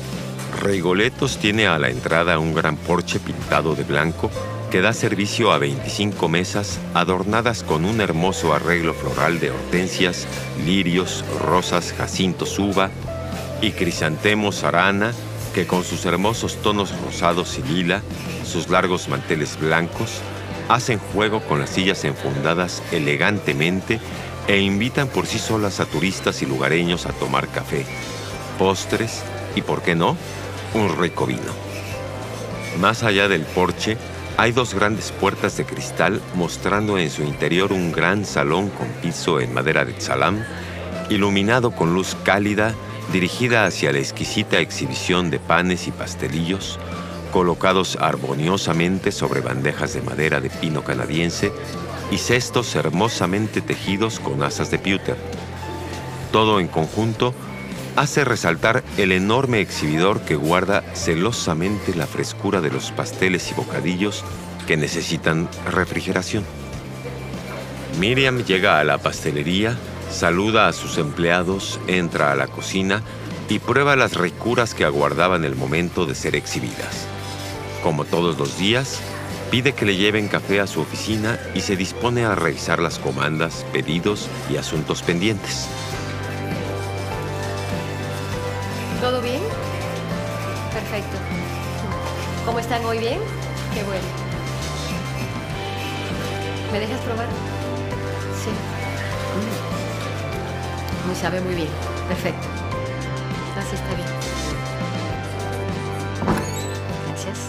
Reigoletos 0.62 1.40
tiene 1.40 1.66
a 1.66 1.80
la 1.80 1.90
entrada 1.90 2.38
un 2.38 2.54
gran 2.54 2.78
porche 2.78 3.20
pintado 3.20 3.74
de 3.74 3.84
blanco 3.84 4.30
que 4.70 4.80
da 4.80 4.94
servicio 4.94 5.52
a 5.52 5.58
25 5.58 6.30
mesas 6.30 6.80
adornadas 6.94 7.64
con 7.64 7.84
un 7.84 8.00
hermoso 8.00 8.54
arreglo 8.54 8.94
floral 8.94 9.40
de 9.40 9.50
hortensias, 9.50 10.28
lirios, 10.64 11.26
rosas, 11.40 11.96
jacintos 11.98 12.60
uva 12.60 12.92
y 13.60 13.72
crisantemos 13.72 14.64
arana 14.64 15.14
que 15.56 15.66
con 15.66 15.84
sus 15.84 16.06
hermosos 16.06 16.58
tonos 16.62 16.94
rosados 17.02 17.58
y 17.58 17.64
lila, 17.64 18.04
sus 18.46 18.70
largos 18.70 19.10
manteles 19.10 19.60
blancos, 19.60 20.22
hacen 20.70 21.00
juego 21.00 21.42
con 21.42 21.60
las 21.60 21.72
sillas 21.72 22.06
enfundadas 22.06 22.84
elegantemente 22.92 24.00
e 24.48 24.60
invitan 24.60 25.08
por 25.08 25.26
sí 25.26 25.40
solas 25.40 25.80
a 25.80 25.88
turistas 25.88 26.44
y 26.44 26.46
lugareños 26.46 27.08
a 27.08 27.14
tomar 27.14 27.48
café, 27.48 27.84
postres 28.60 29.24
y, 29.56 29.64
por 29.64 29.82
qué 29.82 29.96
no, 29.96 30.16
un 30.74 30.98
rico 30.98 31.26
vino. 31.26 31.42
Más 32.80 33.04
allá 33.04 33.28
del 33.28 33.44
porche, 33.44 33.98
hay 34.38 34.52
dos 34.52 34.74
grandes 34.74 35.12
puertas 35.12 35.58
de 35.58 35.66
cristal 35.66 36.22
mostrando 36.36 36.98
en 36.98 37.10
su 37.10 37.24
interior 37.24 37.74
un 37.74 37.92
gran 37.92 38.26
salón 38.26 38.70
con 38.70 38.88
piso 39.02 39.40
en 39.40 39.54
madera 39.54 39.86
de 39.86 40.00
salam, 40.00 40.44
iluminado 41.10 41.72
con 41.72 41.94
luz 41.94 42.16
cálida 42.24 42.74
dirigida 43.12 43.66
hacia 43.66 43.92
la 43.92 44.00
exquisita 44.00 44.60
exhibición 44.60 45.30
de 45.30 45.40
panes 45.40 45.88
y 45.88 45.92
pastelillos 45.92 46.80
colocados 47.32 47.98
armoniosamente 48.00 49.12
sobre 49.12 49.42
bandejas 49.42 49.94
de 49.94 50.02
madera 50.02 50.42
de 50.42 50.50
pino 50.50 50.84
canadiense 50.84 51.52
y 52.12 52.18
cestos 52.18 52.76
hermosamente 52.76 53.62
tejidos 53.62 54.20
con 54.20 54.44
asas 54.44 54.70
de 54.70 54.80
pewter. 54.80 55.18
Todo 56.32 56.60
en 56.60 56.68
conjunto 56.68 57.34
hace 57.96 58.24
resaltar 58.24 58.84
el 58.98 59.12
enorme 59.12 59.60
exhibidor 59.60 60.22
que 60.22 60.36
guarda 60.36 60.84
celosamente 60.94 61.96
la 61.96 62.08
frescura 62.08 62.62
de 62.62 62.72
los 62.72 62.92
pasteles 62.92 63.52
y 63.52 63.56
bocadillos 63.56 64.24
que 64.68 64.78
necesitan 64.78 65.50
refrigeración. 65.70 66.46
Miriam 68.00 68.44
llega 68.44 68.80
a 68.80 68.84
la 68.84 68.98
pastelería, 68.98 69.78
saluda 70.12 70.68
a 70.68 70.74
sus 70.74 70.98
empleados, 70.98 71.80
entra 71.88 72.32
a 72.32 72.36
la 72.36 72.48
cocina 72.48 73.04
y 73.50 73.60
prueba 73.60 73.96
las 73.96 74.16
ricuras 74.16 74.74
que 74.74 74.86
aguardaban 74.86 75.44
el 75.44 75.56
momento 75.56 76.06
de 76.06 76.16
ser 76.16 76.36
exhibidas. 76.36 77.06
Como 77.84 78.06
todos 78.06 78.38
los 78.38 78.58
días, 78.58 79.02
pide 79.50 79.74
que 79.74 79.86
le 79.86 79.98
lleven 79.98 80.30
café 80.30 80.62
a 80.62 80.68
su 80.68 80.80
oficina 80.80 81.38
y 81.54 81.62
se 81.62 81.76
dispone 81.76 82.24
a 82.24 82.36
revisar 82.36 82.80
las 82.80 82.98
comandas, 82.98 83.66
pedidos 83.74 84.30
y 84.50 84.56
asuntos 84.56 85.02
pendientes. 85.02 85.68
¿Cómo 92.92 93.00
están 93.00 93.14
hoy 93.14 93.20
bien? 93.20 93.20
Qué 93.74 93.84
bueno. 93.84 94.06
¿Me 96.74 96.80
dejas 96.82 97.00
probar? 97.02 97.28
Sí. 98.44 98.50
Mm. 101.06 101.10
Me 101.10 101.16
sabe 101.16 101.40
muy 101.40 101.56
bien. 101.56 101.70
Perfecto. 102.10 102.48
Así 103.58 103.76
está 103.76 103.96
bien. 103.96 104.08
Gracias. 107.08 107.40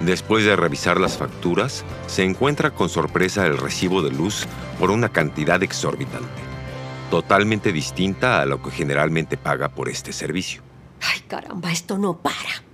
Después 0.00 0.46
de 0.46 0.56
revisar 0.56 0.98
las 0.98 1.18
facturas, 1.18 1.84
se 2.06 2.24
encuentra 2.24 2.70
con 2.70 2.88
sorpresa 2.88 3.44
el 3.44 3.58
recibo 3.58 4.00
de 4.00 4.10
luz 4.10 4.46
por 4.78 4.90
una 4.90 5.10
cantidad 5.10 5.62
exorbitante, 5.62 6.40
totalmente 7.10 7.72
distinta 7.72 8.40
a 8.40 8.46
lo 8.46 8.62
que 8.62 8.70
generalmente 8.70 9.36
paga 9.36 9.68
por 9.68 9.90
este 9.90 10.14
servicio. 10.14 10.62
Ay, 11.02 11.20
caramba, 11.28 11.72
esto 11.72 11.98
no 11.98 12.16
para. 12.16 12.67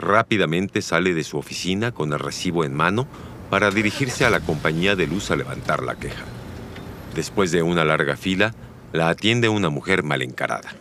Rápidamente 0.00 0.80
sale 0.80 1.12
de 1.12 1.24
su 1.24 1.36
oficina 1.36 1.92
con 1.92 2.12
el 2.14 2.18
recibo 2.18 2.64
en 2.64 2.72
mano 2.72 3.06
para 3.50 3.70
dirigirse 3.70 4.24
a 4.24 4.30
la 4.30 4.40
compañía 4.40 4.96
de 4.96 5.06
luz 5.06 5.30
a 5.30 5.36
levantar 5.36 5.82
la 5.82 5.94
queja. 5.94 6.24
Después 7.14 7.52
de 7.52 7.62
una 7.62 7.84
larga 7.84 8.16
fila, 8.16 8.54
la 8.92 9.10
atiende 9.10 9.50
una 9.50 9.68
mujer 9.68 10.02
mal 10.02 10.22
encarada. 10.22 10.74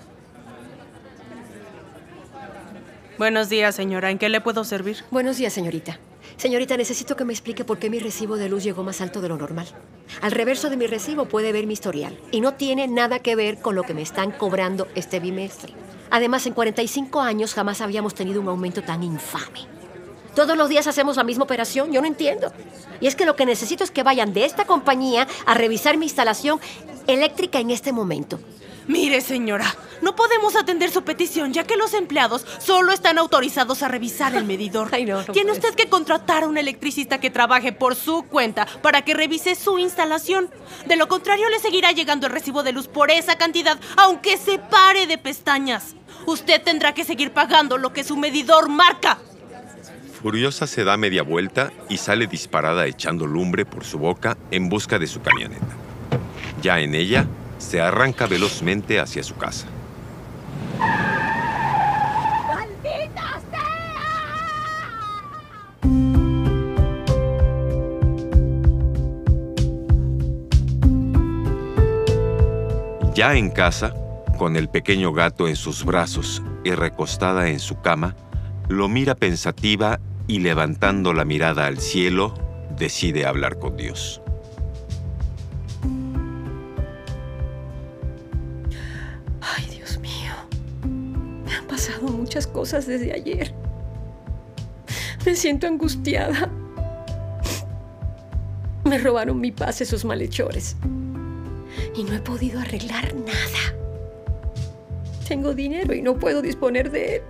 Buenos 3.17 3.49
días, 3.49 3.75
señora. 3.75 4.09
¿En 4.09 4.17
qué 4.17 4.29
le 4.29 4.39
puedo 4.39 4.63
servir? 4.63 5.03
Buenos 5.11 5.35
días, 5.35 5.51
señorita. 5.51 5.99
Señorita, 6.37 6.77
necesito 6.77 7.17
que 7.17 7.25
me 7.25 7.33
explique 7.33 7.65
por 7.65 7.77
qué 7.77 7.89
mi 7.89 7.99
recibo 7.99 8.37
de 8.37 8.47
luz 8.47 8.63
llegó 8.63 8.83
más 8.83 9.01
alto 9.01 9.19
de 9.19 9.27
lo 9.27 9.37
normal. 9.37 9.67
Al 10.21 10.31
reverso 10.31 10.69
de 10.69 10.77
mi 10.77 10.87
recibo 10.87 11.25
puede 11.25 11.51
ver 11.51 11.67
mi 11.67 11.73
historial 11.73 12.17
y 12.31 12.39
no 12.39 12.53
tiene 12.53 12.87
nada 12.87 13.19
que 13.19 13.35
ver 13.35 13.59
con 13.59 13.75
lo 13.75 13.83
que 13.83 13.93
me 13.93 14.01
están 14.01 14.31
cobrando 14.31 14.87
este 14.95 15.19
bimestre. 15.19 15.73
Además, 16.11 16.45
en 16.45 16.53
45 16.53 17.21
años 17.21 17.53
jamás 17.53 17.81
habíamos 17.81 18.13
tenido 18.13 18.41
un 18.41 18.47
aumento 18.47 18.81
tan 18.83 19.03
infame. 19.03 19.67
Todos 20.35 20.57
los 20.57 20.69
días 20.69 20.87
hacemos 20.87 21.17
la 21.17 21.23
misma 21.23 21.43
operación, 21.43 21.91
yo 21.91 22.01
no 22.01 22.07
entiendo. 22.07 22.51
Y 23.01 23.07
es 23.07 23.15
que 23.15 23.25
lo 23.25 23.35
que 23.35 23.45
necesito 23.45 23.83
es 23.83 23.91
que 23.91 24.03
vayan 24.03 24.33
de 24.33 24.45
esta 24.45 24.65
compañía 24.65 25.27
a 25.45 25.53
revisar 25.53 25.97
mi 25.97 26.05
instalación 26.05 26.59
eléctrica 27.07 27.59
en 27.59 27.71
este 27.71 27.91
momento. 27.91 28.39
Mire, 28.89 29.21
señora, 29.21 29.75
no 30.01 30.15
podemos 30.15 30.55
atender 30.55 30.89
su 30.89 31.03
petición 31.03 31.53
ya 31.53 31.63
que 31.63 31.77
los 31.77 31.93
empleados 31.93 32.43
solo 32.57 32.91
están 32.91 33.19
autorizados 33.19 33.83
a 33.83 33.87
revisar 33.87 34.33
el 34.33 34.45
medidor. 34.45 34.89
Tiene 35.31 35.51
usted 35.51 35.75
que 35.75 35.89
contratar 35.89 36.41
a 36.41 36.47
un 36.47 36.57
electricista 36.57 37.19
que 37.19 37.29
trabaje 37.29 37.71
por 37.71 37.93
su 37.93 38.23
cuenta 38.23 38.65
para 38.81 39.03
que 39.03 39.13
revise 39.13 39.53
su 39.53 39.77
instalación. 39.77 40.49
De 40.87 40.95
lo 40.95 41.07
contrario, 41.07 41.47
le 41.49 41.59
seguirá 41.59 41.91
llegando 41.91 42.25
el 42.25 42.33
recibo 42.33 42.63
de 42.63 42.71
luz 42.71 42.87
por 42.87 43.11
esa 43.11 43.37
cantidad, 43.37 43.79
aunque 43.95 44.37
se 44.37 44.57
pare 44.57 45.05
de 45.05 45.19
pestañas. 45.19 45.93
Usted 46.25 46.59
tendrá 46.63 46.95
que 46.95 47.05
seguir 47.05 47.29
pagando 47.29 47.77
lo 47.77 47.93
que 47.93 48.03
su 48.03 48.17
medidor 48.17 48.69
marca. 48.69 49.19
Furiosa 50.19 50.65
se 50.65 50.83
da 50.83 50.97
media 50.97 51.21
vuelta 51.21 51.71
y 51.89 51.97
sale 51.97 52.25
disparada 52.25 52.87
echando 52.87 53.27
lumbre 53.27 53.67
por 53.67 53.85
su 53.85 53.99
boca 53.99 54.35
en 54.49 54.67
busca 54.67 54.97
de 54.97 55.05
su 55.05 55.21
camioneta. 55.21 55.77
Ya 56.63 56.79
en 56.79 56.95
ella, 56.95 57.27
se 57.59 57.79
arranca 57.79 58.25
velozmente 58.25 58.99
hacia 58.99 59.21
su 59.21 59.35
casa. 59.35 59.67
¡Maldita 62.47 63.39
Ya 73.13 73.35
en 73.35 73.49
casa, 73.49 73.93
con 74.37 74.55
el 74.55 74.69
pequeño 74.69 75.11
gato 75.11 75.49
en 75.49 75.57
sus 75.57 75.83
brazos 75.83 76.41
y 76.63 76.71
recostada 76.71 77.49
en 77.49 77.59
su 77.59 77.81
cama, 77.81 78.15
lo 78.69 78.87
mira 78.87 79.13
pensativa 79.13 79.99
y 80.27 80.39
levantando 80.39 81.11
la 81.11 81.25
mirada 81.25 81.65
al 81.65 81.79
cielo, 81.79 82.33
decide 82.77 83.25
hablar 83.25 83.59
con 83.59 83.75
Dios. 83.75 84.21
Muchas 92.29 92.45
cosas 92.45 92.85
desde 92.85 93.11
ayer. 93.11 93.51
Me 95.25 95.35
siento 95.35 95.65
angustiada. 95.65 96.47
Me 98.83 98.99
robaron 98.99 99.41
mi 99.41 99.51
paz 99.51 99.81
esos 99.81 100.05
malhechores. 100.05 100.75
Y 101.95 102.03
no 102.03 102.13
he 102.13 102.19
podido 102.19 102.59
arreglar 102.59 103.15
nada. 103.15 103.75
Tengo 105.27 105.55
dinero 105.55 105.95
y 105.95 106.03
no 106.03 106.19
puedo 106.19 106.43
disponer 106.43 106.91
de 106.91 107.15
él. 107.15 107.21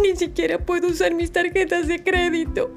Ni 0.00 0.16
siquiera 0.16 0.58
puedo 0.58 0.88
usar 0.88 1.12
mis 1.12 1.30
tarjetas 1.30 1.86
de 1.86 2.02
crédito. 2.02 2.70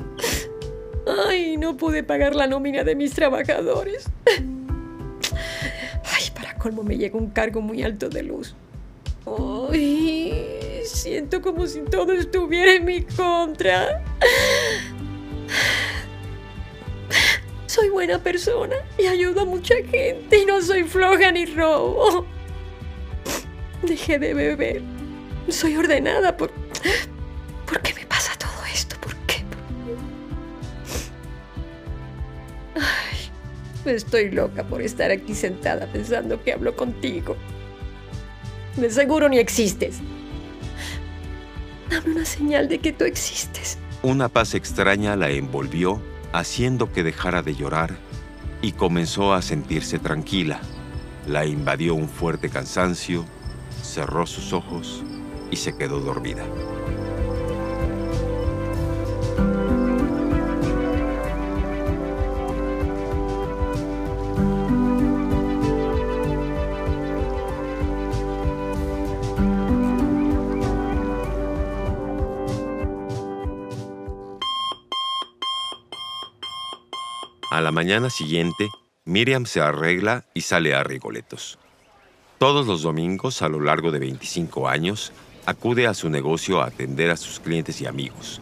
Ay, 1.29 1.55
no 1.55 1.77
pude 1.77 2.03
pagar 2.03 2.35
la 2.35 2.45
nómina 2.45 2.83
de 2.83 2.95
mis 2.95 3.13
trabajadores. 3.13 4.09
Ay, 4.27 6.23
para 6.35 6.57
colmo 6.57 6.83
me 6.83 6.97
llega 6.97 7.17
un 7.17 7.29
cargo 7.29 7.61
muy 7.61 7.83
alto 7.83 8.09
de 8.09 8.23
luz. 8.23 8.53
Ay, 9.25 9.92
siento 11.03 11.41
como 11.41 11.67
si 11.67 11.81
todo 11.81 12.13
estuviera 12.13 12.75
en 12.75 12.85
mi 12.85 13.01
contra. 13.03 14.01
Soy 17.65 17.89
buena 17.89 18.19
persona 18.19 18.77
y 18.97 19.07
ayudo 19.07 19.41
a 19.41 19.45
mucha 19.45 19.75
gente 19.91 20.39
y 20.39 20.45
no 20.45 20.61
soy 20.61 20.83
floja 20.83 21.29
ni 21.33 21.45
robo. 21.45 22.25
Dejé 23.81 24.17
de 24.17 24.33
beber. 24.33 24.81
Soy 25.49 25.75
ordenada 25.75 26.37
por... 26.37 26.51
¿Por 27.65 27.81
qué 27.81 27.93
me 27.95 28.05
pasa 28.05 28.31
todo 28.37 28.65
esto? 28.73 28.95
¿Por 29.01 29.13
qué? 29.27 29.43
Ay, 32.75 33.93
estoy 33.93 34.31
loca 34.31 34.63
por 34.63 34.81
estar 34.81 35.11
aquí 35.11 35.35
sentada 35.35 35.85
pensando 35.87 36.41
que 36.41 36.53
hablo 36.53 36.77
contigo. 36.77 37.35
De 38.77 38.89
seguro 38.89 39.27
ni 39.27 39.39
existes. 39.39 39.99
Dame 41.93 42.15
una 42.15 42.25
señal 42.25 42.69
de 42.69 42.79
que 42.79 42.91
tú 42.91 43.05
existes. 43.05 43.77
Una 44.01 44.27
paz 44.27 44.55
extraña 44.55 45.15
la 45.15 45.29
envolvió, 45.29 46.01
haciendo 46.31 46.91
que 46.91 47.03
dejara 47.03 47.43
de 47.43 47.53
llorar 47.53 47.95
y 48.63 48.71
comenzó 48.71 49.31
a 49.31 49.43
sentirse 49.43 49.99
tranquila. 49.99 50.59
La 51.27 51.45
invadió 51.45 51.93
un 51.93 52.09
fuerte 52.09 52.49
cansancio, 52.49 53.25
cerró 53.83 54.25
sus 54.25 54.53
ojos 54.53 55.03
y 55.51 55.57
se 55.57 55.77
quedó 55.77 55.99
dormida. 55.99 56.43
Mañana 77.73 78.09
siguiente, 78.09 78.69
Miriam 79.03 79.45
se 79.45 79.59
arregla 79.59 80.25
y 80.33 80.41
sale 80.41 80.75
a 80.75 80.83
Rigoletos. 80.83 81.57
Todos 82.37 82.67
los 82.67 82.83
domingos, 82.83 83.41
a 83.41 83.49
lo 83.49 83.59
largo 83.59 83.91
de 83.91 83.99
25 83.99 84.69
años, 84.69 85.11
acude 85.45 85.87
a 85.87 85.93
su 85.93 86.09
negocio 86.09 86.61
a 86.61 86.67
atender 86.67 87.09
a 87.09 87.17
sus 87.17 87.39
clientes 87.39 87.81
y 87.81 87.85
amigos. 87.85 88.41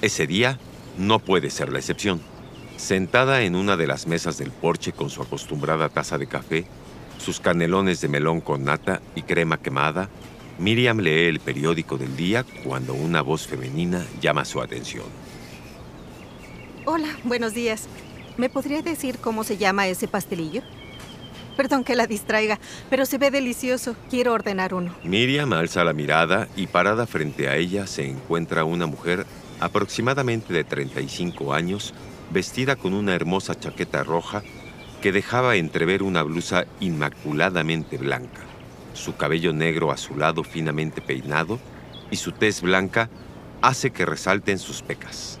Ese 0.00 0.26
día 0.26 0.58
no 0.96 1.18
puede 1.18 1.50
ser 1.50 1.72
la 1.72 1.78
excepción. 1.78 2.20
Sentada 2.76 3.42
en 3.42 3.56
una 3.56 3.76
de 3.76 3.88
las 3.88 4.06
mesas 4.06 4.38
del 4.38 4.52
porche 4.52 4.92
con 4.92 5.10
su 5.10 5.22
acostumbrada 5.22 5.88
taza 5.88 6.16
de 6.16 6.28
café, 6.28 6.64
sus 7.18 7.40
canelones 7.40 8.00
de 8.00 8.08
melón 8.08 8.40
con 8.40 8.64
nata 8.64 9.02
y 9.16 9.22
crema 9.22 9.60
quemada, 9.60 10.08
Miriam 10.58 10.98
lee 10.98 11.26
el 11.26 11.40
periódico 11.40 11.98
del 11.98 12.16
día 12.16 12.44
cuando 12.64 12.94
una 12.94 13.22
voz 13.22 13.46
femenina 13.46 14.06
llama 14.20 14.44
su 14.44 14.60
atención. 14.60 15.06
Hola, 16.84 17.08
buenos 17.24 17.54
días. 17.54 17.88
¿Me 18.38 18.48
podría 18.48 18.82
decir 18.82 19.18
cómo 19.18 19.42
se 19.42 19.56
llama 19.56 19.88
ese 19.88 20.06
pastelillo? 20.06 20.62
Perdón 21.56 21.82
que 21.82 21.96
la 21.96 22.06
distraiga, 22.06 22.60
pero 22.88 23.04
se 23.04 23.18
ve 23.18 23.32
delicioso. 23.32 23.96
Quiero 24.08 24.32
ordenar 24.32 24.74
uno. 24.74 24.94
Miriam 25.02 25.52
alza 25.52 25.82
la 25.82 25.92
mirada 25.92 26.46
y 26.54 26.68
parada 26.68 27.08
frente 27.08 27.48
a 27.48 27.56
ella 27.56 27.88
se 27.88 28.06
encuentra 28.06 28.62
una 28.62 28.86
mujer 28.86 29.26
aproximadamente 29.58 30.54
de 30.54 30.62
35 30.62 31.52
años, 31.52 31.94
vestida 32.30 32.76
con 32.76 32.94
una 32.94 33.12
hermosa 33.16 33.58
chaqueta 33.58 34.04
roja 34.04 34.44
que 35.02 35.10
dejaba 35.10 35.56
entrever 35.56 36.04
una 36.04 36.22
blusa 36.22 36.64
inmaculadamente 36.78 37.98
blanca, 37.98 38.42
su 38.94 39.16
cabello 39.16 39.52
negro 39.52 39.90
azulado 39.90 40.44
finamente 40.44 41.02
peinado 41.02 41.58
y 42.08 42.16
su 42.16 42.30
tez 42.30 42.62
blanca 42.62 43.10
hace 43.62 43.90
que 43.90 44.06
resalten 44.06 44.60
sus 44.60 44.82
pecas. 44.82 45.37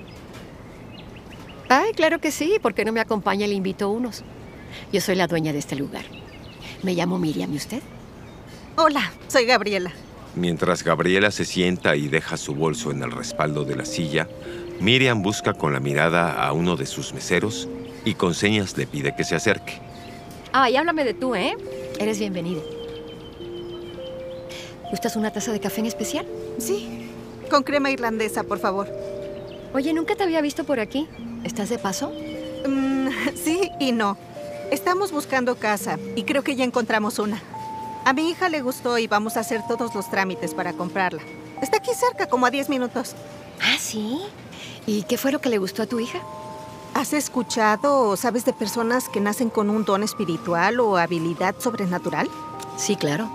Ay, 1.68 1.92
claro 1.92 2.18
que 2.20 2.30
sí. 2.30 2.58
¿Por 2.60 2.74
qué 2.74 2.84
no 2.84 2.92
me 2.92 3.00
acompaña 3.00 3.46
y 3.46 3.50
le 3.50 3.54
invito 3.54 3.90
unos? 3.90 4.22
Yo 4.92 5.00
soy 5.00 5.16
la 5.16 5.26
dueña 5.26 5.52
de 5.52 5.58
este 5.58 5.76
lugar. 5.76 6.04
Me 6.82 6.94
llamo 6.94 7.18
Miriam, 7.18 7.52
¿y 7.52 7.56
usted? 7.56 7.82
Hola, 8.76 9.12
soy 9.26 9.44
Gabriela. 9.44 9.92
Mientras 10.34 10.84
Gabriela 10.84 11.30
se 11.30 11.44
sienta 11.44 11.96
y 11.96 12.08
deja 12.08 12.36
su 12.36 12.54
bolso 12.54 12.90
en 12.90 13.02
el 13.02 13.10
respaldo 13.10 13.64
de 13.64 13.76
la 13.76 13.84
silla, 13.84 14.28
Miriam 14.80 15.22
busca 15.22 15.54
con 15.54 15.72
la 15.72 15.80
mirada 15.80 16.42
a 16.42 16.52
uno 16.52 16.76
de 16.76 16.86
sus 16.86 17.12
meseros 17.12 17.68
y 18.04 18.14
con 18.14 18.34
señas 18.34 18.76
le 18.76 18.86
pide 18.86 19.16
que 19.16 19.24
se 19.24 19.34
acerque. 19.34 19.80
Ay, 20.52 20.76
háblame 20.76 21.04
de 21.04 21.14
tú, 21.14 21.34
¿eh? 21.34 21.56
Eres 21.98 22.18
bienvenida. 22.18 22.60
¿Gustas 24.90 25.16
una 25.16 25.32
taza 25.32 25.52
de 25.52 25.60
café 25.60 25.80
en 25.80 25.86
especial? 25.86 26.26
Sí, 26.58 27.10
con 27.50 27.62
crema 27.62 27.90
irlandesa, 27.90 28.44
por 28.44 28.58
favor. 28.58 28.88
Oye, 29.74 29.92
nunca 29.92 30.14
te 30.14 30.22
había 30.22 30.40
visto 30.40 30.64
por 30.64 30.80
aquí. 30.80 31.08
¿Estás 31.44 31.68
de 31.68 31.78
paso? 31.78 32.12
Mm, 32.66 33.08
sí 33.34 33.70
y 33.78 33.92
no. 33.92 34.16
Estamos 34.70 35.12
buscando 35.12 35.56
casa 35.56 35.98
y 36.16 36.24
creo 36.24 36.42
que 36.42 36.56
ya 36.56 36.64
encontramos 36.64 37.18
una. 37.18 37.40
A 38.04 38.12
mi 38.12 38.30
hija 38.30 38.48
le 38.48 38.62
gustó 38.62 38.98
y 38.98 39.06
vamos 39.06 39.36
a 39.36 39.40
hacer 39.40 39.62
todos 39.66 39.94
los 39.94 40.10
trámites 40.10 40.54
para 40.54 40.72
comprarla. 40.72 41.22
Está 41.60 41.78
aquí 41.78 41.90
cerca, 41.94 42.26
como 42.26 42.46
a 42.46 42.50
10 42.50 42.68
minutos. 42.68 43.14
¿Ah, 43.60 43.76
sí? 43.78 44.20
¿Y 44.86 45.02
qué 45.02 45.18
fue 45.18 45.32
lo 45.32 45.40
que 45.40 45.48
le 45.48 45.58
gustó 45.58 45.82
a 45.82 45.86
tu 45.86 46.00
hija? 46.00 46.20
¿Has 46.94 47.12
escuchado 47.12 48.08
o 48.08 48.16
sabes 48.16 48.44
de 48.44 48.52
personas 48.52 49.08
que 49.08 49.20
nacen 49.20 49.50
con 49.50 49.70
un 49.70 49.84
don 49.84 50.02
espiritual 50.02 50.80
o 50.80 50.96
habilidad 50.96 51.54
sobrenatural? 51.58 52.28
Sí, 52.76 52.96
claro. 52.96 53.28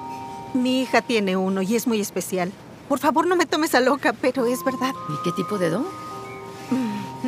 Mi 0.54 0.82
hija 0.82 1.02
tiene 1.02 1.38
uno 1.38 1.62
y 1.62 1.76
es 1.76 1.88
muy 1.88 2.00
especial. 2.00 2.52
Por 2.90 3.00
favor, 3.00 3.28
no 3.28 3.36
me 3.36 3.46
tomes 3.46 3.76
a 3.76 3.80
loca, 3.80 4.14
pero 4.14 4.46
es 4.46 4.64
verdad. 4.64 4.94
¿Y 5.10 5.24
qué 5.24 5.32
tipo 5.32 5.58
de 5.58 5.70
don? 5.70 5.86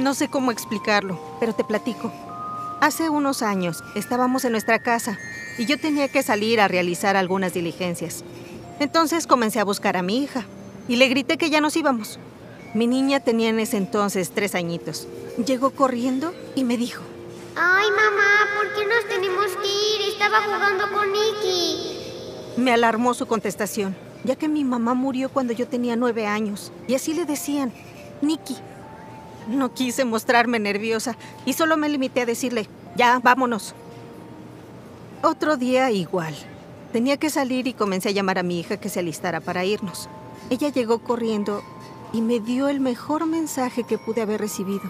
No 0.06 0.13
sé 0.13 0.28
cómo 0.28 0.52
explicarlo, 0.52 1.20
pero 1.39 1.56
te 1.56 1.63
platico. 1.63 2.13
Hace 2.80 3.10
unos 3.10 3.41
años 3.41 3.84
estábamos 3.96 4.46
en 4.46 4.52
nuestra 4.52 4.78
casa 4.78 5.18
y 5.58 5.65
yo 5.65 5.80
tenía 5.80 6.10
que 6.10 6.22
salir 6.22 6.62
a 6.62 6.68
realizar 6.68 7.15
algunas 7.15 7.56
diligencias. 7.56 8.24
Entonces 8.80 9.26
comencé 9.26 9.60
a 9.60 9.63
buscar 9.63 9.98
a 9.98 10.04
mi 10.04 10.22
hija 10.22 10.46
y 10.88 10.98
le 10.98 11.08
grité 11.08 11.39
que 11.39 11.50
ya 11.50 11.60
nos 11.60 11.76
íbamos. 11.76 12.20
Mi 12.76 12.86
niña 12.86 13.20
tenía 13.20 13.50
en 13.50 13.60
ese 13.60 13.78
entonces 13.78 14.30
tres 14.30 14.54
añitos. 14.54 15.08
Llegó 15.44 15.72
corriendo 15.72 16.36
y 16.54 16.65
me 16.65 16.78
dijo, 16.78 17.02
Ay, 17.56 17.88
mamá, 17.89 18.46
¿por 18.58 18.76
qué 18.76 18.86
nos 18.86 19.10
tenemos 19.10 19.48
que 19.56 19.68
ir? 19.68 20.13
Estaba 20.13 20.39
jugando 20.44 20.84
con 20.94 21.12
Nicky. 21.12 22.58
Me 22.58 22.72
alarmó 22.72 23.15
su 23.15 23.26
contestación, 23.26 23.96
ya 24.24 24.36
que 24.36 24.50
mi 24.50 24.65
mamá 24.65 24.94
murió 24.94 25.30
cuando 25.30 25.52
yo 25.54 25.68
tenía 25.68 25.96
nueve 25.96 26.28
años. 26.28 26.72
Y 26.88 26.94
así 26.94 27.15
le 27.15 27.26
decían, 27.26 27.74
Nicky. 28.22 28.56
No 29.48 29.74
quise 29.74 30.06
mostrarme 30.06 30.60
nerviosa 30.60 31.16
y 31.46 31.54
solo 31.54 31.78
me 31.78 31.90
limité 31.90 32.22
a 32.22 32.26
decirle, 32.26 32.68
ya, 32.96 33.20
vámonos. 33.24 33.76
Otro 35.22 35.58
día 35.58 35.92
igual. 35.92 36.36
Tenía 36.92 37.18
que 37.18 37.30
salir 37.30 37.68
y 37.68 37.74
comencé 37.74 38.10
a 38.10 38.12
llamar 38.14 38.40
a 38.40 38.44
mi 38.44 38.60
hija 38.60 38.78
que 38.78 38.90
se 38.90 39.02
alistara 39.02 39.42
para 39.42 39.66
irnos. 39.66 40.08
Ella 40.50 40.70
llegó 40.70 41.00
corriendo 41.00 41.62
y 42.14 42.22
me 42.22 42.40
dio 42.40 42.70
el 42.70 42.80
mejor 42.80 43.26
mensaje 43.26 43.84
que 43.84 43.98
pude 43.98 44.22
haber 44.22 44.40
recibido. 44.40 44.84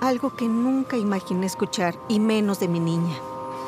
Algo 0.00 0.36
que 0.36 0.46
nunca 0.46 0.96
imaginé 0.96 1.46
escuchar, 1.46 1.94
y 2.08 2.20
menos 2.20 2.60
de 2.60 2.68
mi 2.68 2.80
niña. 2.80 3.14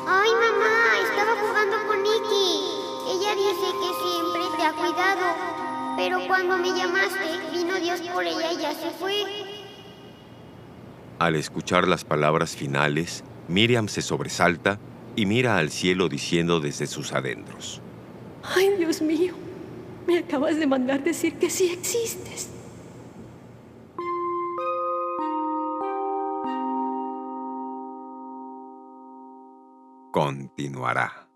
Ay, 0.07 0.31
mamá, 0.31 0.99
estaba 1.03 1.35
jugando 1.39 1.77
con 1.87 2.01
Nicky. 2.01 2.61
Ella 3.11 3.35
dice 3.35 3.67
que 3.81 3.91
siempre 4.03 4.41
te 4.57 4.63
ha 4.63 4.73
cuidado. 4.73 5.25
Pero 5.97 6.27
cuando 6.27 6.57
me 6.57 6.69
llamaste, 6.69 7.39
vino 7.51 7.75
Dios 7.79 8.01
por 8.13 8.23
ella 8.23 8.53
y 8.53 8.57
ya 8.57 8.71
se 8.73 8.89
fue. 8.91 9.56
Al 11.19 11.35
escuchar 11.35 11.87
las 11.87 12.05
palabras 12.05 12.55
finales, 12.55 13.23
Miriam 13.47 13.87
se 13.87 14.03
sobresalta 14.03 14.79
y 15.15 15.25
mira 15.25 15.57
al 15.57 15.71
cielo 15.71 16.09
diciendo 16.09 16.59
desde 16.59 16.85
sus 16.85 17.11
adentros. 17.11 17.81
Ay, 18.43 18.75
Dios 18.77 19.01
mío, 19.01 19.33
me 20.05 20.19
acabas 20.19 20.57
de 20.57 20.67
mandar 20.67 21.03
decir 21.03 21.33
que 21.39 21.49
sí 21.49 21.71
existes. 21.71 22.51
Continuará. 30.11 31.27